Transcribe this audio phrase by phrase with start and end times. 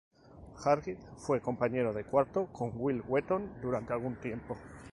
[0.63, 4.57] Hardwick fue compañero de cuarto con Wil Wheaton durante algún tiempo.